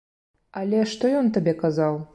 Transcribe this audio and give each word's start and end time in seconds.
Але, 0.61 0.81
што 0.95 1.15
ён 1.21 1.33
табе 1.37 1.53
казаў? 1.63 2.07